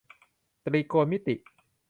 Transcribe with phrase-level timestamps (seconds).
[0.65, 1.35] ตรีโกณมิติ